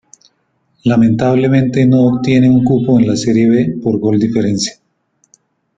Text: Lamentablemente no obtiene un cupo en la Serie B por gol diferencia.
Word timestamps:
Lamentablemente 0.85 1.85
no 1.85 2.07
obtiene 2.07 2.49
un 2.49 2.63
cupo 2.63 2.99
en 2.99 3.05
la 3.07 3.15
Serie 3.15 3.47
B 3.47 3.75
por 3.83 3.99
gol 3.99 4.17
diferencia. 4.17 4.73